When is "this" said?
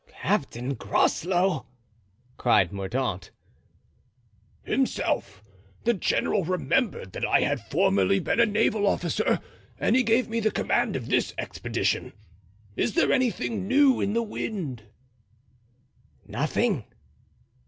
11.07-11.35